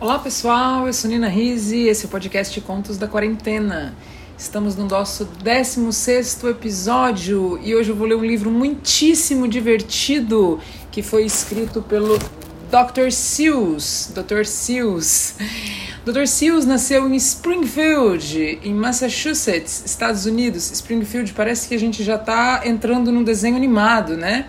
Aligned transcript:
Olá 0.00 0.16
pessoal, 0.16 0.86
eu 0.86 0.92
sou 0.92 1.10
Nina 1.10 1.26
Rizzi, 1.26 1.88
esse 1.88 2.04
é 2.04 2.06
o 2.06 2.08
podcast 2.08 2.60
Contos 2.60 2.96
da 2.96 3.08
Quarentena. 3.08 3.96
Estamos 4.38 4.76
no 4.76 4.86
nosso 4.86 5.24
16 5.24 6.44
episódio 6.44 7.58
e 7.64 7.74
hoje 7.74 7.90
eu 7.90 7.96
vou 7.96 8.06
ler 8.06 8.14
um 8.14 8.24
livro 8.24 8.48
muitíssimo 8.48 9.48
divertido 9.48 10.60
que 10.92 11.02
foi 11.02 11.24
escrito 11.24 11.82
pelo 11.82 12.16
Dr. 12.70 13.10
Seuss. 13.10 14.12
Dr. 14.14 14.44
Seuss. 14.44 15.34
Dr. 16.06 16.28
Seuss 16.28 16.64
nasceu 16.64 17.08
em 17.08 17.16
Springfield, 17.16 18.60
em 18.62 18.72
Massachusetts, 18.72 19.82
Estados 19.84 20.26
Unidos. 20.26 20.70
Springfield 20.70 21.32
parece 21.32 21.66
que 21.66 21.74
a 21.74 21.78
gente 21.78 22.04
já 22.04 22.14
está 22.14 22.62
entrando 22.64 23.10
num 23.10 23.24
desenho 23.24 23.56
animado, 23.56 24.16
né? 24.16 24.46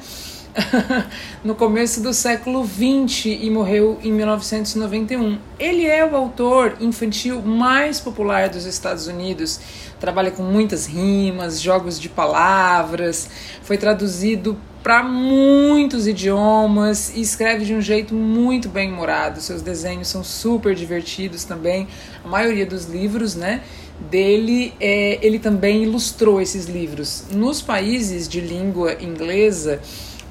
no 1.43 1.55
começo 1.55 2.01
do 2.01 2.13
século 2.13 2.65
XX 2.65 3.25
e 3.25 3.49
morreu 3.49 3.99
em 4.03 4.11
1991. 4.11 5.37
Ele 5.57 5.85
é 5.85 6.05
o 6.05 6.15
autor 6.15 6.77
infantil 6.79 7.41
mais 7.41 7.99
popular 7.99 8.49
dos 8.49 8.65
Estados 8.65 9.07
Unidos. 9.07 9.59
Trabalha 9.99 10.31
com 10.31 10.43
muitas 10.43 10.85
rimas, 10.85 11.61
jogos 11.61 11.99
de 11.99 12.09
palavras, 12.09 13.29
foi 13.63 13.77
traduzido 13.77 14.57
para 14.81 15.03
muitos 15.03 16.07
idiomas 16.07 17.11
e 17.15 17.21
escreve 17.21 17.65
de 17.65 17.73
um 17.73 17.81
jeito 17.81 18.13
muito 18.13 18.69
bem 18.69 18.91
humorado. 18.91 19.41
Seus 19.41 19.61
desenhos 19.61 20.07
são 20.07 20.23
super 20.23 20.73
divertidos 20.73 21.43
também. 21.43 21.87
A 22.23 22.27
maioria 22.27 22.65
dos 22.65 22.85
livros, 22.85 23.35
né? 23.35 23.61
Dele, 24.09 24.73
é, 24.79 25.19
ele 25.21 25.39
também 25.39 25.83
ilustrou 25.83 26.39
esses 26.39 26.65
livros. 26.65 27.25
Nos 27.33 27.61
países 27.61 28.29
de 28.29 28.39
língua 28.39 28.95
inglesa, 29.01 29.81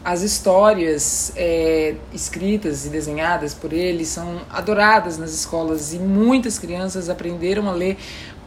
as 0.04 0.22
histórias 0.22 1.32
é, 1.36 1.94
escritas 2.12 2.86
e 2.86 2.88
desenhadas 2.88 3.52
por 3.52 3.72
ele 3.72 4.04
são 4.04 4.40
adoradas 4.50 5.18
nas 5.18 5.32
escolas 5.32 5.92
e 5.92 5.98
muitas 5.98 6.58
crianças 6.58 7.10
aprenderam 7.10 7.68
a 7.68 7.72
ler 7.72 7.96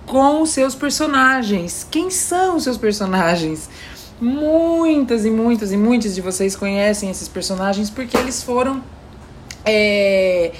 com 0.05 0.41
os 0.41 0.49
seus 0.49 0.73
personagens. 0.75 1.85
Quem 1.89 2.09
são 2.09 2.55
os 2.55 2.63
seus 2.63 2.77
personagens? 2.77 3.69
Muitas 4.19 5.25
e 5.25 5.29
muitas 5.29 5.71
e 5.71 5.77
muitas 5.77 6.15
de 6.15 6.21
vocês 6.21 6.55
conhecem 6.55 7.09
esses 7.09 7.27
personagens 7.27 7.89
porque 7.89 8.17
eles 8.17 8.41
foram 8.43 8.83
é, 9.65 10.51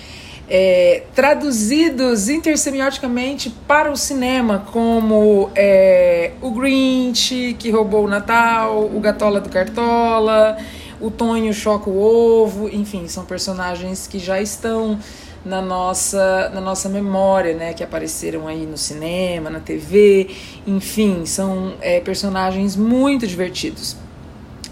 é, 0.50 1.04
traduzidos 1.16 2.28
intersemioticamente 2.28 3.50
para 3.68 3.92
o 3.92 3.96
cinema, 3.96 4.66
como 4.72 5.50
é, 5.56 6.32
o 6.42 6.52
Grinch, 6.52 7.56
que 7.58 7.70
roubou 7.72 8.06
o 8.06 8.08
Natal, 8.08 8.90
o 8.94 9.00
Gatola 9.00 9.40
do 9.40 9.50
Cartola 9.50 10.58
o 11.02 11.10
Tonho 11.10 11.54
choca 11.54 11.90
o 11.90 12.00
ovo, 12.00 12.70
enfim, 12.70 13.08
são 13.08 13.26
personagens 13.26 14.08
que 14.08 14.20
já 14.20 14.40
estão 14.40 15.00
na 15.44 15.62
nossa, 15.62 16.50
na 16.54 16.62
nossa 16.62 16.88
memória, 16.88 17.56
né, 17.56 17.74
que 17.74 17.84
apareceram 17.84 18.48
aí 18.48 18.66
no 18.66 18.78
cinema, 18.78 19.50
na 19.50 19.60
TV, 19.60 20.30
enfim, 20.68 21.26
são 21.26 21.74
é, 21.82 22.00
personagens 22.00 22.76
muito 22.76 23.26
divertidos. 23.26 23.98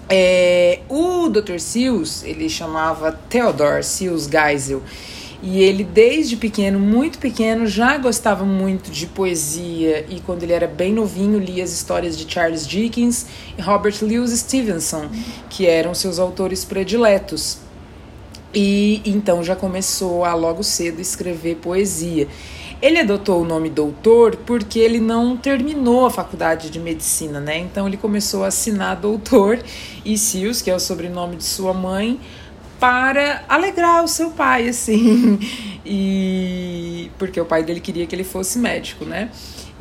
É, 0.08 0.80
o 0.88 1.30
Dr. 1.30 1.60
Seuss, 1.60 2.24
ele 2.24 2.50
chamava 2.50 3.12
Theodore 3.12 3.84
Seuss 3.84 4.28
Geisel, 4.28 4.82
e 5.42 5.62
ele, 5.62 5.86
desde 5.86 6.36
pequeno, 6.36 6.78
muito 6.78 7.18
pequeno, 7.18 7.66
já 7.66 7.98
gostava 7.98 8.44
muito 8.44 8.92
de 8.92 9.08
poesia. 9.08 10.06
E 10.10 10.20
quando 10.20 10.44
ele 10.44 10.52
era 10.52 10.68
bem 10.68 10.94
novinho, 10.94 11.40
lia 11.40 11.64
as 11.64 11.72
histórias 11.72 12.18
de 12.18 12.32
Charles 12.32 12.68
Dickens 12.68 13.26
e 13.58 13.62
Robert 13.62 13.96
Louis 14.02 14.32
Stevenson, 14.32 15.10
que 15.50 15.66
eram 15.66 15.94
seus 15.94 16.20
autores 16.20 16.66
prediletos. 16.66 17.60
E 18.54 19.02
então 19.06 19.44
já 19.44 19.56
começou 19.56 20.26
a 20.26 20.34
logo 20.34 20.62
cedo 20.62 21.00
escrever 21.00 21.56
poesia. 21.58 22.28
Ele 22.82 23.00
adotou 23.00 23.42
o 23.42 23.46
nome 23.46 23.70
doutor 23.70 24.38
porque 24.38 24.80
ele 24.80 25.00
não 25.00 25.38
terminou 25.38 26.06
a 26.06 26.10
faculdade 26.10 26.70
de 26.70 26.80
medicina, 26.80 27.40
né? 27.40 27.60
Então 27.60 27.88
ele 27.88 27.98
começou 27.98 28.44
a 28.44 28.48
assinar 28.48 28.96
doutor 28.96 29.60
e 30.04 30.18
Sius, 30.18 30.62
que 30.62 30.72
é 30.72 30.76
o 30.76 30.80
sobrenome 30.80 31.36
de 31.36 31.44
sua 31.44 31.74
mãe, 31.74 32.20
para 32.80 33.44
alegrar 33.48 34.04
o 34.04 34.08
seu 34.08 34.32
pai, 34.32 34.70
assim. 34.70 35.40
E 35.92 37.10
porque 37.18 37.42
o 37.42 37.46
pai 37.46 37.64
dele 37.64 37.80
queria 37.80 38.06
que 38.06 38.14
ele 38.14 38.24
fosse 38.24 38.60
médico, 38.60 39.06
né? 39.06 39.32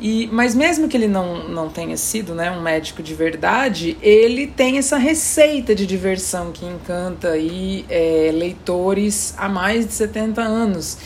E, 0.01 0.27
mas 0.31 0.55
mesmo 0.55 0.87
que 0.87 0.95
ele 0.95 1.07
não, 1.07 1.49
não 1.49 1.69
tenha 1.69 1.97
sido 1.97 2.33
né, 2.33 2.49
um 2.49 2.61
médico 2.61 3.03
de 3.03 3.13
verdade, 3.13 3.97
ele 4.01 4.47
tem 4.47 4.77
essa 4.77 4.97
receita 4.97 5.75
de 5.75 5.85
diversão 5.85 6.51
que 6.53 6.65
encanta 6.65 7.31
aí, 7.31 7.85
é, 7.89 8.31
leitores 8.33 9.33
há 9.37 9.49
mais 9.49 9.85
de 9.85 9.93
70 9.93 10.41
anos. 10.41 10.97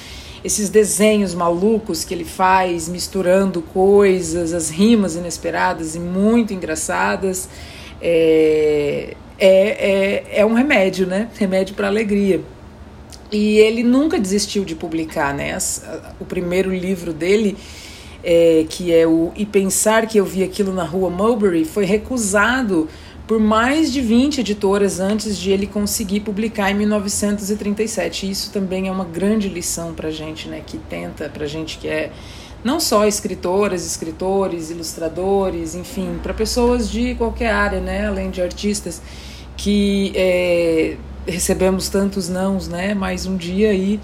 Esses 0.44 0.70
desenhos 0.70 1.34
malucos 1.34 2.04
que 2.06 2.14
ele 2.14 2.26
faz, 2.26 2.88
misturando 2.88 3.62
coisas, 3.62 4.54
as 4.54 4.70
rimas 4.70 5.16
inesperadas 5.16 5.96
e 5.96 6.00
muito 6.00 6.54
engraçadas. 6.54 7.50
É, 8.00 9.16
é, 9.38 10.30
é, 10.36 10.40
é 10.40 10.46
um 10.46 10.54
remédio, 10.54 11.08
né? 11.08 11.30
Remédio 11.38 11.76
para 11.76 11.88
alegria. 11.88 12.42
E 13.32 13.58
ele 13.58 13.84
nunca 13.84 14.20
desistiu 14.20 14.64
de 14.64 14.76
publicar, 14.76 15.34
né? 15.34 15.58
o 16.20 16.26
primeiro 16.26 16.70
livro 16.70 17.12
dele, 17.12 17.58
é, 18.24 18.66
que 18.70 18.94
é 18.94 19.08
o 19.08 19.32
E 19.36 19.44
Pensar 19.46 20.06
que 20.06 20.20
eu 20.20 20.26
vi 20.26 20.44
aquilo 20.44 20.72
na 20.72 20.84
rua 20.84 21.10
Mulberry, 21.10 21.66
foi 21.66 21.84
recusado 21.84 22.88
por 23.28 23.40
mais 23.40 23.92
de 23.92 24.02
20 24.02 24.42
editoras 24.42 25.00
antes 25.00 25.38
de 25.38 25.50
ele 25.50 25.66
conseguir 25.66 26.20
publicar 26.20 26.70
em 26.70 26.76
1937. 26.76 28.30
Isso 28.30 28.52
também 28.52 28.88
é 28.88 28.92
uma 28.92 29.06
grande 29.06 29.50
lição 29.50 29.94
para 29.94 30.12
gente, 30.12 30.48
né? 30.48 30.62
Que 30.66 30.78
tenta, 30.78 31.28
para 31.28 31.48
gente 31.48 31.80
que 31.80 31.88
é 31.88 32.12
não 32.64 32.80
só 32.80 33.06
escritoras, 33.06 33.86
escritores, 33.86 34.70
ilustradores, 34.70 35.76
enfim, 35.76 36.20
para 36.22 36.34
pessoas 36.34 36.90
de 36.90 37.16
qualquer 37.16 37.52
área, 37.52 37.80
né? 37.80 38.08
Além 38.08 38.32
de 38.32 38.42
artistas 38.42 39.02
que 39.58 40.12
é, 40.16 40.98
recebemos 41.28 41.90
tantos 41.90 42.30
nãos, 42.30 42.68
né? 42.68 42.94
Mas 42.94 43.26
um 43.26 43.36
dia 43.36 43.72
aí 43.72 44.00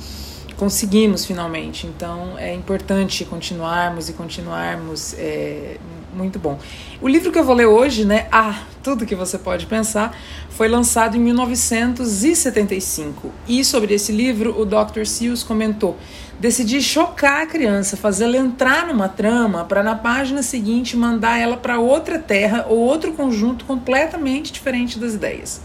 conseguimos 0.58 1.25
finalmente. 1.25 1.88
Então 1.88 2.38
é 2.38 2.53
importante 2.53 3.24
continuarmos 3.25 4.09
e 4.09 4.14
continuarmos. 4.14 5.14
É, 5.14 5.78
muito 6.14 6.40
bom. 6.40 6.59
O 7.02 7.08
livro 7.08 7.31
que 7.31 7.40
eu 7.40 7.44
vou 7.44 7.56
ler 7.56 7.66
hoje, 7.66 8.06
né? 8.06 8.28
Ah, 8.31 8.64
tudo 8.84 9.06
que 9.06 9.16
você 9.16 9.38
pode 9.38 9.66
pensar, 9.66 10.18
foi 10.50 10.68
lançado 10.68 11.16
em 11.16 11.20
1975. 11.20 13.31
E 13.47 13.64
sobre 13.64 13.94
esse 13.94 14.12
livro, 14.12 14.59
o 14.59 14.66
Dr. 14.66 15.06
Seuss 15.06 15.44
comentou: 15.44 15.98
decidi 16.40 16.81
chocar 16.81 17.44
a 17.44 17.46
criança, 17.46 17.96
fazê-la 17.96 18.38
entrar 18.38 18.88
numa 18.88 19.08
trama 19.08 19.64
para 19.66 19.84
na 19.84 19.96
página 19.96 20.42
seguinte 20.42 20.98
mandar 20.98 21.38
ela 21.38 21.58
para 21.58 21.80
outra 21.80 22.18
terra 22.19 22.66
ou 22.69 22.80
outro 22.80 23.14
conjunto 23.14 23.66
completamente 23.66 24.52
diferente 24.52 24.98
das 25.00 25.14
ideias. 25.14 25.62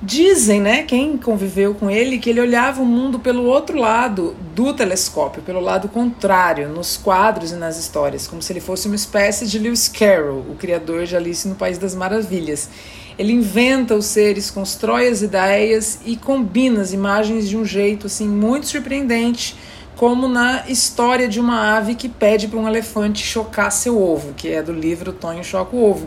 Dizem, 0.00 0.60
né, 0.60 0.84
quem 0.84 1.16
conviveu 1.16 1.74
com 1.74 1.90
ele, 1.90 2.18
que 2.18 2.30
ele 2.30 2.40
olhava 2.40 2.80
o 2.80 2.86
mundo 2.86 3.18
pelo 3.18 3.42
outro 3.42 3.76
lado 3.76 4.36
do 4.54 4.72
telescópio, 4.72 5.42
pelo 5.42 5.58
lado 5.58 5.88
contrário, 5.88 6.68
nos 6.68 6.96
quadros 6.96 7.50
e 7.50 7.56
nas 7.56 7.76
histórias, 7.76 8.24
como 8.28 8.40
se 8.40 8.52
ele 8.52 8.60
fosse 8.60 8.86
uma 8.86 8.94
espécie 8.94 9.44
de 9.44 9.58
Lewis 9.58 9.88
Carroll, 9.88 10.44
o 10.50 10.54
criador 10.54 11.04
de 11.04 11.16
Alice 11.16 11.48
no 11.48 11.56
País 11.56 11.78
das 11.78 11.96
Maravilhas. 11.96 12.70
Ele 13.18 13.32
inventa 13.32 13.96
os 13.96 14.06
seres, 14.06 14.52
constrói 14.52 15.08
as 15.08 15.20
ideias 15.20 15.98
e 16.06 16.16
combina 16.16 16.80
as 16.80 16.92
imagens 16.92 17.48
de 17.48 17.56
um 17.56 17.64
jeito 17.64 18.06
assim 18.06 18.28
muito 18.28 18.68
surpreendente, 18.68 19.56
como 19.96 20.28
na 20.28 20.62
história 20.68 21.26
de 21.26 21.40
uma 21.40 21.76
ave 21.76 21.96
que 21.96 22.08
pede 22.08 22.46
para 22.46 22.60
um 22.60 22.68
elefante 22.68 23.26
chocar 23.26 23.72
seu 23.72 24.00
ovo, 24.00 24.32
que 24.36 24.46
é 24.46 24.62
do 24.62 24.72
livro 24.72 25.12
Tonho 25.12 25.42
Choca 25.42 25.74
o 25.74 25.90
Ovo 25.90 26.06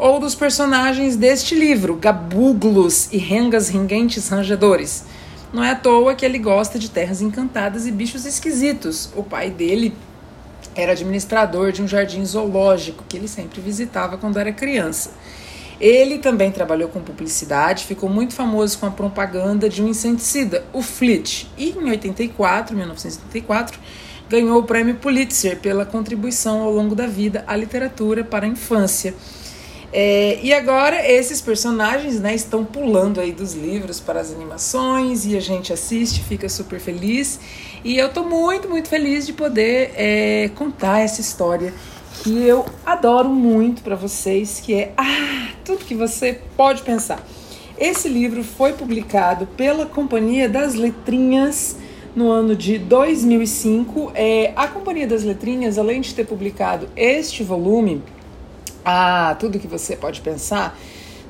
ou 0.00 0.18
dos 0.18 0.34
personagens 0.34 1.14
deste 1.14 1.54
livro, 1.54 1.94
gabuglos 1.94 3.12
e 3.12 3.18
rengas 3.18 3.68
ringuentes 3.68 4.28
rangedores. 4.30 5.04
Não 5.52 5.62
é 5.62 5.72
à 5.72 5.74
toa 5.74 6.14
que 6.14 6.24
ele 6.24 6.38
gosta 6.38 6.78
de 6.78 6.90
terras 6.90 7.20
encantadas 7.20 7.86
e 7.86 7.92
bichos 7.92 8.24
esquisitos. 8.24 9.10
O 9.14 9.22
pai 9.22 9.50
dele 9.50 9.94
era 10.74 10.92
administrador 10.92 11.70
de 11.70 11.82
um 11.82 11.88
jardim 11.88 12.24
zoológico 12.24 13.04
que 13.06 13.18
ele 13.18 13.28
sempre 13.28 13.60
visitava 13.60 14.16
quando 14.16 14.38
era 14.38 14.50
criança. 14.52 15.10
Ele 15.78 16.18
também 16.18 16.50
trabalhou 16.50 16.88
com 16.88 17.00
publicidade, 17.00 17.84
ficou 17.84 18.08
muito 18.08 18.32
famoso 18.32 18.78
com 18.78 18.86
a 18.86 18.90
propaganda 18.90 19.68
de 19.68 19.82
um 19.82 19.88
inseticida, 19.88 20.64
o 20.72 20.80
Fleet, 20.82 21.46
e 21.58 21.70
em 21.70 21.90
84, 21.90 22.74
1984, 22.74 23.78
ganhou 24.30 24.60
o 24.60 24.62
prêmio 24.62 24.94
Pulitzer 24.94 25.58
pela 25.58 25.84
contribuição 25.84 26.62
ao 26.62 26.70
longo 26.70 26.94
da 26.94 27.06
vida 27.06 27.44
à 27.46 27.56
literatura 27.56 28.24
para 28.24 28.46
a 28.46 28.48
infância. 28.48 29.14
É, 29.92 30.38
e 30.42 30.52
agora 30.54 31.04
esses 31.10 31.40
personagens 31.40 32.20
né, 32.20 32.34
estão 32.34 32.64
pulando 32.64 33.20
aí 33.20 33.32
dos 33.32 33.54
livros 33.54 33.98
para 33.98 34.20
as 34.20 34.30
animações 34.32 35.26
e 35.26 35.36
a 35.36 35.40
gente 35.40 35.72
assiste, 35.72 36.22
fica 36.22 36.48
super 36.48 36.78
feliz. 36.78 37.40
E 37.84 37.98
eu 37.98 38.06
estou 38.06 38.24
muito, 38.24 38.68
muito 38.68 38.88
feliz 38.88 39.26
de 39.26 39.32
poder 39.32 39.92
é, 39.96 40.50
contar 40.54 41.00
essa 41.00 41.20
história 41.20 41.74
que 42.22 42.42
eu 42.44 42.66
adoro 42.84 43.28
muito 43.28 43.82
para 43.82 43.96
vocês, 43.96 44.60
que 44.60 44.74
é 44.74 44.92
ah, 44.96 45.48
tudo 45.64 45.84
que 45.84 45.94
você 45.94 46.38
pode 46.56 46.82
pensar. 46.82 47.24
Esse 47.78 48.08
livro 48.08 48.44
foi 48.44 48.74
publicado 48.74 49.46
pela 49.56 49.86
Companhia 49.86 50.48
das 50.48 50.74
Letrinhas 50.74 51.76
no 52.14 52.30
ano 52.30 52.54
de 52.54 52.78
2005. 52.78 54.12
É, 54.14 54.52
a 54.54 54.68
Companhia 54.68 55.06
das 55.06 55.24
Letrinhas, 55.24 55.78
além 55.78 56.00
de 56.00 56.14
ter 56.14 56.26
publicado 56.26 56.88
este 56.94 57.42
volume, 57.42 58.02
a 58.84 59.36
Tudo 59.38 59.58
que 59.58 59.66
Você 59.66 59.96
Pode 59.96 60.20
Pensar, 60.20 60.78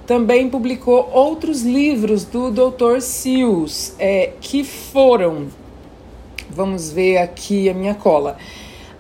também 0.07 0.49
publicou 0.51 1.09
outros 1.13 1.63
livros 1.63 2.25
do 2.25 2.51
Dr. 2.51 3.01
Seuss, 3.01 3.95
é, 3.99 4.33
que 4.41 4.65
foram, 4.65 5.47
vamos 6.51 6.91
ver 6.91 7.19
aqui 7.19 7.69
a 7.69 7.75
minha 7.75 7.95
cola, 7.95 8.37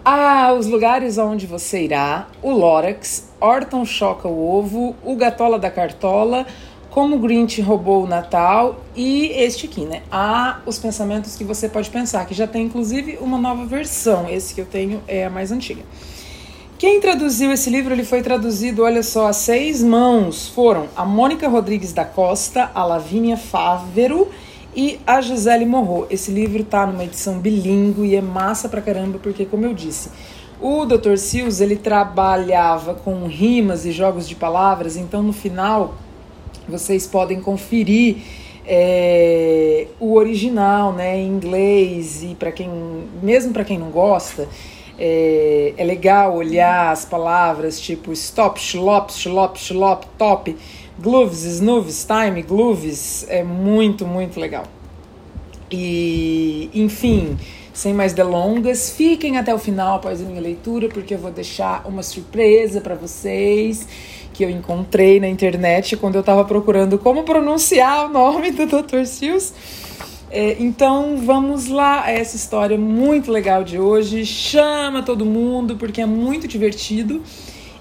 ah, 0.04 0.54
os 0.58 0.66
lugares 0.66 1.18
aonde 1.18 1.46
você 1.46 1.82
irá, 1.82 2.28
o 2.40 2.52
Lorax, 2.52 3.28
Orton 3.40 3.84
choca 3.84 4.28
o 4.28 4.58
ovo, 4.58 4.94
o 5.04 5.16
Gatola 5.16 5.58
da 5.58 5.70
Cartola, 5.70 6.46
como 6.90 7.16
o 7.16 7.18
Grinch 7.18 7.60
roubou 7.60 8.04
o 8.04 8.06
Natal 8.06 8.80
e 8.96 9.26
este 9.28 9.66
aqui, 9.66 9.84
né? 9.84 10.02
Há 10.10 10.60
os 10.66 10.78
pensamentos 10.78 11.36
que 11.36 11.44
você 11.44 11.68
pode 11.68 11.88
pensar, 11.88 12.26
que 12.26 12.34
já 12.34 12.46
tem 12.46 12.66
inclusive 12.66 13.18
uma 13.20 13.38
nova 13.38 13.64
versão. 13.64 14.28
Esse 14.28 14.54
que 14.54 14.60
eu 14.60 14.66
tenho 14.66 15.00
é 15.06 15.24
a 15.24 15.30
mais 15.30 15.52
antiga. 15.52 15.82
Quem 16.80 16.98
traduziu 16.98 17.52
esse 17.52 17.68
livro, 17.68 17.92
ele 17.92 18.04
foi 18.04 18.22
traduzido, 18.22 18.84
olha 18.84 19.02
só, 19.02 19.26
a 19.26 19.34
seis 19.34 19.82
mãos. 19.82 20.48
Foram 20.48 20.88
a 20.96 21.04
Mônica 21.04 21.46
Rodrigues 21.46 21.92
da 21.92 22.06
Costa, 22.06 22.70
a 22.74 22.82
Lavínia 22.82 23.36
Fávero 23.36 24.28
e 24.74 24.98
a 25.06 25.20
Gisele 25.20 25.66
Morro. 25.66 26.06
Esse 26.08 26.30
livro 26.30 26.64
tá 26.64 26.86
numa 26.86 27.04
edição 27.04 27.38
bilíngue 27.38 28.06
e 28.06 28.16
é 28.16 28.22
massa 28.22 28.66
pra 28.66 28.80
caramba, 28.80 29.18
porque 29.22 29.44
como 29.44 29.66
eu 29.66 29.74
disse, 29.74 30.08
o 30.58 30.86
Dr. 30.86 31.18
Sills, 31.18 31.62
ele 31.62 31.76
trabalhava 31.76 32.94
com 32.94 33.26
rimas 33.26 33.84
e 33.84 33.92
jogos 33.92 34.26
de 34.26 34.34
palavras, 34.34 34.96
então 34.96 35.22
no 35.22 35.34
final 35.34 35.96
vocês 36.66 37.06
podem 37.06 37.42
conferir 37.42 38.22
é, 38.66 39.86
o 40.00 40.14
original, 40.14 40.94
né, 40.94 41.18
em 41.18 41.26
inglês 41.26 42.22
e 42.22 42.34
para 42.34 42.50
quem, 42.50 42.70
mesmo 43.22 43.52
para 43.52 43.66
quem 43.66 43.78
não 43.78 43.90
gosta, 43.90 44.48
é, 45.00 45.72
é, 45.78 45.84
legal 45.84 46.36
olhar 46.36 46.92
as 46.92 47.06
palavras 47.06 47.80
tipo 47.80 48.12
stop, 48.12 48.60
schlop, 48.60 49.10
schlop, 49.10 49.56
schlop, 49.56 50.04
top, 50.18 50.54
gloves, 50.98 51.44
snooves, 51.44 52.06
time, 52.06 52.42
gloves, 52.42 53.24
é 53.28 53.42
muito, 53.42 54.06
muito 54.06 54.38
legal. 54.38 54.64
E, 55.72 56.68
enfim, 56.74 57.38
sem 57.72 57.94
mais 57.94 58.12
delongas, 58.12 58.90
fiquem 58.90 59.38
até 59.38 59.54
o 59.54 59.58
final 59.58 59.96
após 59.96 60.20
a 60.20 60.24
minha 60.24 60.40
leitura, 60.40 60.88
porque 60.88 61.14
eu 61.14 61.18
vou 61.18 61.30
deixar 61.30 61.86
uma 61.86 62.02
surpresa 62.02 62.80
para 62.82 62.94
vocês 62.94 63.88
que 64.34 64.44
eu 64.44 64.50
encontrei 64.50 65.18
na 65.18 65.28
internet 65.28 65.96
quando 65.96 66.16
eu 66.16 66.20
estava 66.20 66.44
procurando 66.44 66.98
como 66.98 67.22
pronunciar 67.22 68.06
o 68.06 68.08
nome 68.08 68.50
do 68.50 68.66
Dr. 68.66 69.04
Seuss. 69.06 69.54
É, 70.32 70.56
então 70.60 71.16
vamos 71.16 71.66
lá 71.66 72.04
a 72.04 72.10
essa 72.12 72.36
história 72.36 72.78
muito 72.78 73.32
legal 73.32 73.64
de 73.64 73.80
hoje. 73.80 74.24
Chama 74.24 75.02
todo 75.02 75.26
mundo 75.26 75.76
porque 75.76 76.00
é 76.00 76.06
muito 76.06 76.46
divertido. 76.46 77.20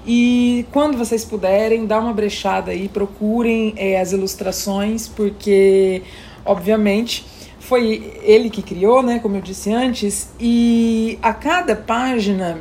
E 0.06 0.66
quando 0.72 0.98
vocês 0.98 1.24
puderem, 1.24 1.86
dá 1.86 2.00
uma 2.00 2.12
brechada 2.12 2.72
aí, 2.72 2.90
procurem 2.90 3.76
é, 3.78 4.00
as 4.00 4.12
ilustrações, 4.12 5.08
porque 5.08 6.02
obviamente 6.44 7.24
foi 7.60 8.18
ele 8.24 8.50
que 8.50 8.64
criou, 8.64 9.04
né, 9.04 9.20
como 9.20 9.36
eu 9.36 9.42
disse 9.42 9.72
antes, 9.72 10.30
e 10.40 11.20
a 11.22 11.32
cada 11.34 11.76
página, 11.76 12.58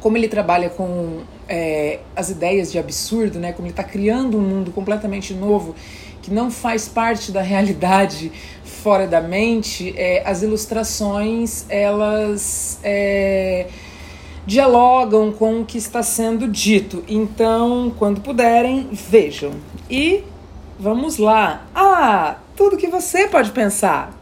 como 0.00 0.16
ele 0.16 0.26
trabalha 0.26 0.68
com 0.68 1.20
é, 1.48 2.00
as 2.16 2.30
ideias 2.30 2.72
de 2.72 2.78
absurdo, 2.78 3.38
né, 3.38 3.52
como 3.52 3.68
ele 3.68 3.72
está 3.72 3.84
criando 3.84 4.36
um 4.36 4.40
mundo 4.40 4.72
completamente 4.72 5.32
novo 5.32 5.76
que 6.22 6.30
não 6.30 6.50
faz 6.50 6.88
parte 6.88 7.32
da 7.32 7.42
realidade 7.42 8.30
fora 8.80 9.06
da 9.06 9.20
mente, 9.20 9.94
é, 9.96 10.22
as 10.26 10.42
ilustrações 10.42 11.66
elas 11.68 12.80
é, 12.82 13.66
dialogam 14.46 15.32
com 15.32 15.60
o 15.60 15.64
que 15.64 15.76
está 15.78 16.02
sendo 16.02 16.48
dito. 16.48 17.04
Então, 17.06 17.94
quando 17.98 18.20
puderem, 18.20 18.88
vejam. 18.90 19.52
E 19.88 20.24
vamos 20.78 21.18
lá. 21.18 21.66
Ah, 21.74 22.36
tudo 22.56 22.76
que 22.76 22.88
você 22.88 23.28
pode 23.28 23.50
pensar. 23.50 24.18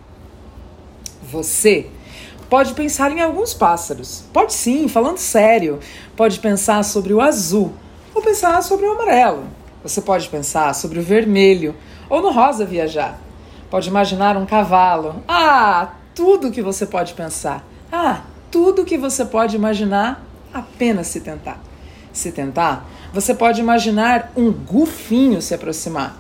Você 1.22 1.87
pode 2.50 2.75
pensar 2.75 3.12
em 3.12 3.20
alguns 3.20 3.55
pássaros. 3.55 4.25
Pode 4.32 4.55
sim, 4.55 4.88
falando 4.88 5.19
sério. 5.19 5.78
Pode 6.16 6.40
pensar 6.40 6.82
sobre 6.84 7.14
o 7.14 7.20
azul 7.20 7.72
ou 8.12 8.20
pensar 8.20 8.60
sobre 8.62 8.87
o 8.87 8.93
amarelo. 8.93 9.44
Você 9.84 10.00
pode 10.00 10.28
pensar 10.28 10.75
sobre 10.75 10.99
o 10.99 11.02
vermelho 11.02 11.76
ou 12.10 12.20
no 12.20 12.32
rosa 12.32 12.64
viajar. 12.64 13.28
Pode 13.70 13.88
imaginar 13.88 14.37
um 14.37 14.47
cavalo. 14.47 15.23
Ah, 15.29 15.93
tudo 16.15 16.50
que 16.50 16.62
você 16.62 16.87
pode 16.87 17.12
pensar. 17.15 17.65
Ah, 17.93 18.23
tudo 18.50 18.85
que 18.85 18.97
você 18.97 19.25
pode 19.25 19.56
imaginar 19.56 20.25
apenas 20.53 21.09
se 21.09 21.20
tentar. 21.20 21.61
Se 22.12 22.32
tentar, 22.32 22.88
você 23.12 23.35
pode 23.35 23.61
imaginar 23.61 24.32
um 24.37 24.50
golfinho 24.50 25.43
se 25.43 25.55
aproximar. 25.55 26.19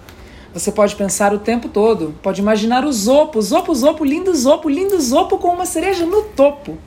Você 0.52 0.72
pode 0.72 0.96
pensar 0.96 1.32
o 1.32 1.38
tempo 1.38 1.68
todo, 1.68 2.14
pode 2.22 2.40
imaginar 2.40 2.84
o 2.84 2.92
zopo, 2.92 3.40
zopo, 3.40 3.74
zopo, 3.74 4.04
lindo 4.04 4.34
zopo, 4.34 4.68
lindo 4.68 4.98
zopo 5.00 5.38
com 5.38 5.48
uma 5.48 5.66
cereja 5.66 6.06
no 6.06 6.22
topo. 6.22 6.78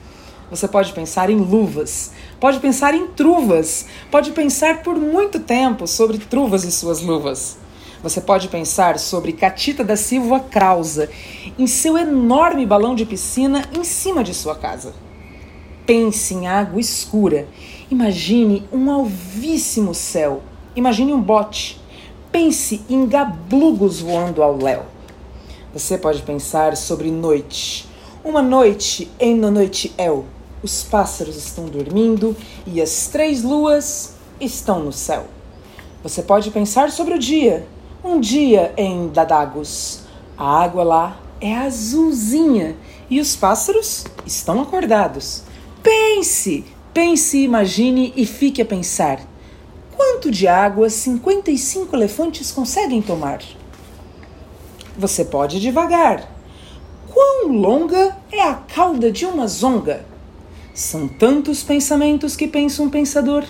Você 0.50 0.68
pode 0.68 0.92
pensar 0.92 1.30
em 1.30 1.36
luvas, 1.36 2.12
pode 2.38 2.60
pensar 2.60 2.94
em 2.94 3.06
truvas, 3.08 3.86
pode 4.10 4.32
pensar 4.32 4.82
por 4.82 4.96
muito 4.96 5.40
tempo 5.40 5.86
sobre 5.86 6.18
truvas 6.18 6.64
e 6.64 6.70
suas 6.70 7.00
luvas. 7.00 7.56
Você 8.02 8.20
pode 8.20 8.48
pensar 8.48 8.98
sobre 8.98 9.32
Catita 9.32 9.84
da 9.84 9.96
Silva 9.96 10.40
Krausa 10.40 11.08
em 11.56 11.68
seu 11.68 11.96
enorme 11.96 12.66
balão 12.66 12.96
de 12.96 13.06
piscina 13.06 13.64
em 13.72 13.84
cima 13.84 14.24
de 14.24 14.34
sua 14.34 14.56
casa. 14.56 14.92
Pense 15.86 16.34
em 16.34 16.48
água 16.48 16.80
escura. 16.80 17.46
Imagine 17.88 18.68
um 18.72 18.90
alvíssimo 18.90 19.94
céu. 19.94 20.42
Imagine 20.74 21.12
um 21.12 21.22
bote. 21.22 21.80
Pense 22.32 22.80
em 22.90 23.06
gablugos 23.06 24.00
voando 24.00 24.42
ao 24.42 24.56
léu. 24.56 24.82
Você 25.72 25.96
pode 25.96 26.22
pensar 26.22 26.76
sobre 26.76 27.08
noite. 27.08 27.88
Uma 28.24 28.42
noite 28.42 29.08
em 29.20 29.36
no 29.36 29.50
noite 29.50 29.94
el. 29.96 30.24
Os 30.60 30.82
pássaros 30.82 31.36
estão 31.36 31.66
dormindo 31.66 32.36
e 32.66 32.82
as 32.82 33.06
três 33.06 33.44
luas 33.44 34.14
estão 34.40 34.82
no 34.82 34.92
céu. 34.92 35.26
Você 36.02 36.20
pode 36.20 36.50
pensar 36.50 36.90
sobre 36.90 37.14
o 37.14 37.18
dia. 37.18 37.64
Um 38.04 38.18
dia 38.18 38.74
em 38.76 39.10
Dadagos. 39.10 40.00
A 40.36 40.64
água 40.64 40.82
lá 40.82 41.20
é 41.40 41.54
azulzinha 41.54 42.74
e 43.08 43.20
os 43.20 43.36
pássaros 43.36 44.04
estão 44.26 44.60
acordados. 44.60 45.44
Pense, 45.84 46.64
pense, 46.92 47.38
imagine 47.38 48.12
e 48.16 48.26
fique 48.26 48.60
a 48.60 48.64
pensar. 48.64 49.20
Quanto 49.94 50.32
de 50.32 50.48
água 50.48 50.90
55 50.90 51.94
elefantes 51.94 52.50
conseguem 52.50 53.00
tomar? 53.00 53.40
Você 54.98 55.24
pode 55.24 55.60
devagar. 55.60 56.28
Quão 57.08 57.52
longa 57.52 58.16
é 58.32 58.42
a 58.42 58.54
cauda 58.54 59.12
de 59.12 59.24
uma 59.24 59.46
zonga? 59.46 60.04
São 60.74 61.06
tantos 61.06 61.62
pensamentos 61.62 62.34
que 62.34 62.48
pensa 62.48 62.82
um 62.82 62.90
pensador. 62.90 63.44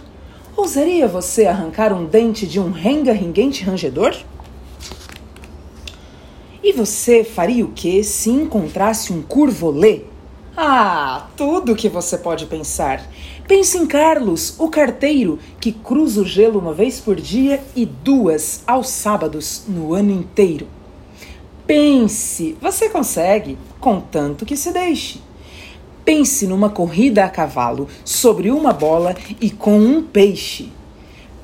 Ousaria 0.54 1.08
você 1.08 1.46
arrancar 1.46 1.90
um 1.94 2.04
dente 2.04 2.46
de 2.46 2.60
um 2.60 2.70
renga-ringuente 2.70 3.64
rangedor? 3.64 4.14
E 6.62 6.72
você 6.72 7.24
faria 7.24 7.64
o 7.64 7.72
que 7.72 8.04
se 8.04 8.30
encontrasse 8.30 9.12
um 9.12 9.20
curvolê? 9.20 10.02
Ah, 10.56 11.26
tudo 11.36 11.74
que 11.74 11.88
você 11.88 12.16
pode 12.16 12.46
pensar. 12.46 13.04
Pense 13.48 13.76
em 13.76 13.84
Carlos, 13.84 14.54
o 14.60 14.68
carteiro, 14.68 15.40
que 15.60 15.72
cruza 15.72 16.20
o 16.20 16.24
gelo 16.24 16.60
uma 16.60 16.72
vez 16.72 17.00
por 17.00 17.16
dia 17.16 17.60
e 17.74 17.84
duas 17.84 18.62
aos 18.64 18.88
sábados 18.90 19.64
no 19.66 19.92
ano 19.92 20.12
inteiro. 20.12 20.68
Pense, 21.66 22.56
você 22.60 22.88
consegue, 22.88 23.58
contanto 23.80 24.46
que 24.46 24.56
se 24.56 24.70
deixe. 24.72 25.20
Pense 26.04 26.46
numa 26.46 26.70
corrida 26.70 27.24
a 27.24 27.28
cavalo, 27.28 27.88
sobre 28.04 28.52
uma 28.52 28.72
bola 28.72 29.16
e 29.40 29.50
com 29.50 29.78
um 29.78 30.00
peixe. 30.00 30.70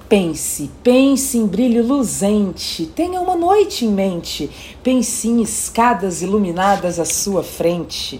Pense, 0.08 0.70
pense 0.82 1.36
em 1.36 1.46
brilho 1.46 1.86
luzente, 1.86 2.86
tenha 2.86 3.20
uma 3.20 3.36
noite 3.36 3.84
em 3.84 3.92
mente, 3.92 4.48
pense 4.82 5.28
em 5.28 5.42
escadas 5.42 6.22
iluminadas 6.22 6.98
à 6.98 7.04
sua 7.04 7.42
frente. 7.42 8.18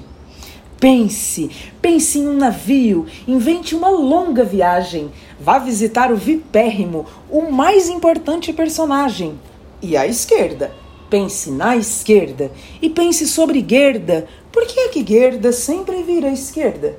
Pense, 0.79 1.51
pense 1.81 2.19
em 2.19 2.29
um 2.29 2.37
navio, 2.37 3.07
invente 3.27 3.75
uma 3.75 3.89
longa 3.89 4.45
viagem, 4.45 5.11
vá 5.41 5.59
visitar 5.59 6.13
o 6.13 6.17
vipérrimo, 6.17 7.07
o 7.31 7.51
mais 7.51 7.89
importante 7.89 8.53
personagem. 8.53 9.41
E 9.81 9.97
à 9.97 10.07
esquerda, 10.07 10.71
pense 11.09 11.51
na 11.51 11.75
esquerda 11.75 12.53
e 12.83 12.91
pense 12.91 13.27
sobre 13.27 13.65
Gerda. 13.67 14.29
Por 14.53 14.67
que 14.67 14.79
é 14.79 14.89
que 14.89 15.07
Gerda 15.07 15.53
sempre 15.53 16.03
vira 16.03 16.29
à 16.29 16.33
esquerda? 16.33 16.99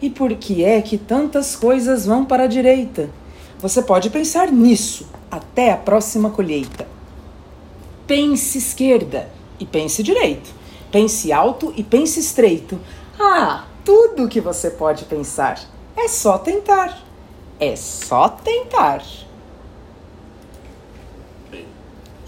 E 0.00 0.08
por 0.08 0.32
que 0.34 0.62
é 0.62 0.80
que 0.80 0.96
tantas 0.96 1.56
coisas 1.56 2.06
vão 2.06 2.24
para 2.24 2.44
a 2.44 2.46
direita? 2.46 3.10
Você 3.58 3.82
pode 3.82 4.08
pensar 4.10 4.52
nisso 4.52 5.06
até 5.30 5.72
a 5.72 5.76
próxima 5.76 6.30
colheita. 6.30 6.86
Pense 8.06 8.58
esquerda 8.58 9.28
e 9.58 9.66
pense 9.66 10.02
direito. 10.02 10.50
Pense 10.92 11.32
alto 11.32 11.72
e 11.76 11.82
pense 11.82 12.20
estreito. 12.20 12.78
Ah, 13.18 13.66
tudo 13.84 14.24
o 14.24 14.28
que 14.28 14.40
você 14.40 14.70
pode 14.70 15.04
pensar. 15.06 15.60
É 15.96 16.06
só 16.06 16.38
tentar. 16.38 17.02
É 17.58 17.74
só 17.74 18.28
tentar. 18.28 19.02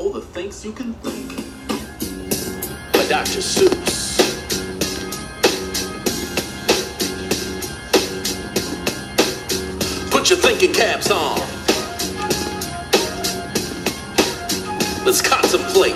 All 0.01 0.13
the 0.13 0.23
things 0.33 0.65
you 0.65 0.73
can 0.73 0.93
think. 1.03 1.51
Dr. 3.11 3.43
Seuss. 3.43 4.10
Put 10.21 10.29
your 10.29 10.39
thinking 10.39 10.75
caps 10.75 11.11
on. 11.11 11.39
Let's 15.07 15.23
contemplate. 15.23 15.95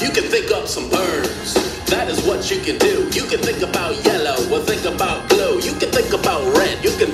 You 0.00 0.08
can 0.08 0.24
think 0.24 0.50
up 0.50 0.66
some 0.66 0.88
birds. 0.88 1.52
That 1.90 2.08
is 2.08 2.24
what 2.24 2.50
you 2.50 2.58
can 2.60 2.78
do. 2.78 3.04
You 3.12 3.28
can 3.28 3.38
think 3.40 3.60
about 3.60 4.02
yellow 4.02 4.40
or 4.50 4.60
think 4.64 4.86
about 4.86 5.28
blue. 5.28 5.60
You 5.60 5.72
can 5.74 5.90
think 5.90 6.14
about 6.14 6.56
red. 6.56 6.82
You 6.82 6.96
can 6.96 7.12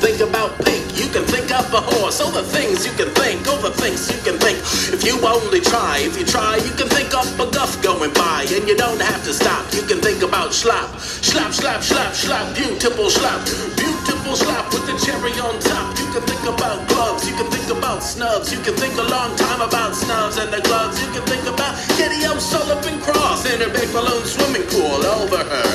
a 1.74 2.42
things 2.54 2.86
you 2.86 2.92
can 2.92 3.10
think. 3.14 3.42
The 3.44 3.70
things 3.70 4.12
you 4.12 4.20
can 4.22 4.38
think. 4.38 4.58
If 4.92 5.02
you 5.02 5.16
only 5.26 5.60
try, 5.60 5.98
if 6.04 6.18
you 6.18 6.24
try, 6.24 6.56
you 6.56 6.70
can 6.76 6.86
think 6.88 7.14
up 7.14 7.26
a 7.40 7.50
guff 7.50 7.80
going 7.82 8.12
by. 8.12 8.46
And 8.52 8.68
you 8.68 8.76
don't 8.76 9.00
have 9.00 9.24
to 9.24 9.32
stop. 9.32 9.72
You 9.72 9.82
can 9.82 9.98
think 10.00 10.22
about 10.22 10.52
slap. 10.52 11.00
Slap, 11.00 11.52
slap, 11.52 11.82
slap, 11.82 12.14
slap. 12.14 12.54
Beautiful 12.54 13.08
slap. 13.10 13.40
Beautiful 13.76 14.36
slap 14.36 14.70
with 14.72 14.86
the 14.86 14.94
cherry 15.00 15.32
on 15.40 15.58
top. 15.60 15.98
You 15.98 16.06
can 16.12 16.22
think 16.28 16.44
about 16.44 16.86
gloves. 16.88 17.26
You 17.26 17.34
can 17.34 17.50
think 17.50 17.68
about 17.76 18.02
snubs. 18.02 18.52
You 18.52 18.60
can 18.60 18.74
think 18.74 18.94
a 18.98 19.08
long 19.08 19.34
time 19.36 19.62
about 19.62 19.96
snubs 19.96 20.36
and 20.36 20.52
the 20.52 20.60
gloves. 20.60 21.00
You 21.00 21.10
can 21.10 21.24
think 21.26 21.42
about 21.48 21.74
Kitty 21.96 22.26
O'Sullivan 22.26 23.00
Cross 23.00 23.50
in 23.50 23.60
her 23.60 23.72
big 23.72 23.90
balloon 23.90 24.22
swimming 24.24 24.66
pool 24.68 25.00
over 25.02 25.38
her 25.42 25.73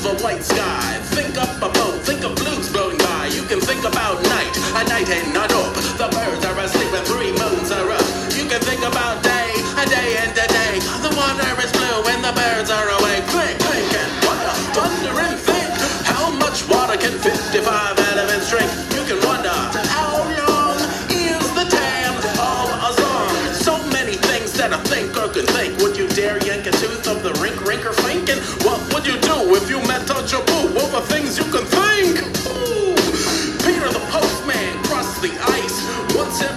Of 0.00 0.06
a 0.06 0.24
white 0.24 0.42
sky. 0.42 0.98
Think 1.12 1.36
up 1.36 1.60
a 1.60 1.68
boat. 1.68 2.00
Think 2.08 2.24
of 2.24 2.34
blues 2.34 2.72
blowing 2.72 2.96
by. 2.96 3.26
You 3.34 3.42
can 3.42 3.60
think 3.60 3.84
about 3.84 4.22
night. 4.22 4.56
A 4.80 4.88
night 4.88 5.10
ain't 5.10 5.34
not 5.34 5.52
up. 5.52 5.74
The 5.74 6.08
birds 6.08 6.42
are 6.46 6.58
asleep 6.58 6.88
and 6.94 7.06
three 7.06 7.32
moons 7.36 7.70
are 7.70 7.90
up. 7.90 8.06
You 8.32 8.48
can 8.48 8.62
think 8.62 8.80
about 8.80 9.22
day. 9.22 9.52
A 9.76 9.84
day 9.84 10.16
and 10.24 10.32
a 10.32 10.48
day. 10.48 10.80
The 11.04 11.12
water 11.12 11.52
is 11.60 11.70
blue 11.72 12.00
and 12.16 12.24
the 12.24 12.32
birds 12.32 12.70
are 12.70 12.88
awake. 12.88 12.99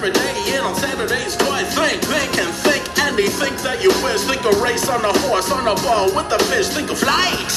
Every 0.04 0.20
day 0.20 0.58
and 0.58 0.66
on 0.66 0.76
Saturdays 0.76 1.38
twice. 1.38 1.76
Think, 1.76 2.04
think, 2.04 2.38
and 2.38 2.54
think. 2.68 2.84
Think 3.14 3.56
that 3.62 3.80
you 3.80 3.94
wish. 4.04 4.26
Think 4.28 4.44
a 4.44 4.52
race 4.60 4.90
on 4.90 5.00
a 5.06 5.14
horse, 5.24 5.52
on 5.52 5.64
a 5.64 5.76
ball 5.80 6.12
with 6.12 6.28
a 6.34 6.40
fish. 6.52 6.68
Think 6.68 6.90
of 6.90 6.98
flight. 7.00 7.52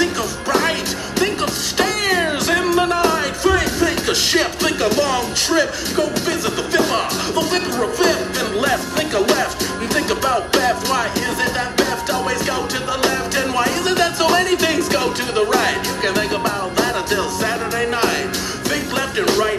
Think 0.00 0.16
of 0.16 0.30
bright. 0.48 0.88
Think 1.20 1.42
of 1.42 1.50
stairs 1.50 2.48
in 2.48 2.72
the 2.72 2.86
night. 2.86 3.34
Think, 3.36 3.68
think 3.82 4.00
a 4.08 4.14
ship. 4.14 4.48
Think 4.62 4.80
a 4.80 4.88
long 4.96 5.28
trip. 5.34 5.68
Go 5.92 6.08
visit 6.24 6.56
the 6.56 6.64
Vipper. 6.72 7.04
The 7.36 7.44
Vipper 7.52 7.84
of 7.84 7.92
fifth 7.98 8.40
and 8.40 8.56
left. 8.56 8.84
Think 8.96 9.12
a 9.12 9.20
left. 9.20 9.60
And 9.82 9.90
think 9.90 10.08
about 10.08 10.52
Beth. 10.52 10.80
Why 10.88 11.10
is 11.20 11.36
it 11.36 11.52
that 11.52 11.76
Beth 11.76 12.08
always 12.08 12.40
go 12.46 12.64
to 12.64 12.78
the 12.78 12.96
left? 12.96 13.36
And 13.36 13.52
why 13.52 13.66
is 13.76 13.84
it 13.84 13.98
that 13.98 14.16
so 14.16 14.30
many 14.30 14.56
things 14.56 14.88
go 14.88 15.12
to 15.12 15.24
the 15.36 15.44
right? 15.44 15.76
You 15.84 15.96
can 16.00 16.14
think 16.14 16.32
about 16.32 16.72
that 16.80 16.96
until 16.96 17.28
Saturday 17.28 17.90
night. 17.90 18.30
Think 18.64 18.92
left 18.92 19.18
and 19.18 19.28
right 19.36 19.57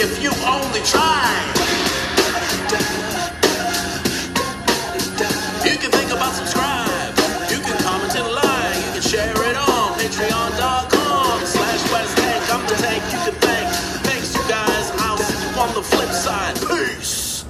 if 0.00 0.22
you 0.22 0.32
only 0.48 0.80
try. 0.80 1.28
You 5.60 5.76
can 5.76 5.90
think 5.92 6.10
about 6.10 6.32
subscribe. 6.32 7.12
You 7.52 7.60
can 7.60 7.76
comment 7.84 8.14
and 8.16 8.32
like. 8.32 8.80
You 8.86 8.92
can 8.96 9.02
share 9.02 9.36
it 9.50 9.56
on 9.56 9.92
patreon.com 10.00 11.44
slash 11.44 11.82
West 11.92 12.16
Tank. 12.16 12.42
I'm 12.48 12.64
the 12.66 12.76
tank 12.80 13.02
you 13.12 13.20
can 13.28 13.36
thank. 13.44 13.68
Thanks 14.08 14.34
you 14.34 14.42
guys. 14.48 14.90
I'll 15.04 15.18
see 15.18 15.36
you 15.36 15.60
on 15.60 15.74
the 15.74 15.82
flip 15.82 16.12
side. 16.24 16.56
Peace. 16.66 17.44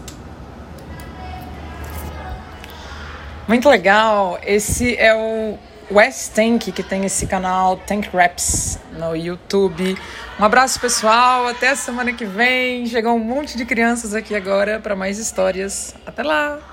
Muito 3.46 3.68
legal. 3.68 4.40
Esse 4.42 4.96
é 4.96 5.14
o 5.14 5.56
West 5.90 6.32
Tank, 6.34 6.70
que 6.72 6.82
tem 6.82 7.04
esse 7.04 7.26
canal 7.26 7.76
Tank 7.76 8.08
Raps 8.14 8.78
no 8.92 9.16
YouTube. 9.16 9.96
Um 10.38 10.44
abraço, 10.44 10.78
pessoal. 10.80 11.48
Até 11.48 11.70
a 11.70 11.76
semana 11.76 12.12
que 12.12 12.24
vem. 12.24 12.86
Chegou 12.86 13.14
um 13.14 13.18
monte 13.18 13.56
de 13.56 13.64
crianças 13.64 14.14
aqui 14.14 14.34
agora 14.34 14.78
para 14.78 14.94
mais 14.94 15.18
histórias. 15.18 15.94
Até 16.06 16.22
lá! 16.22 16.69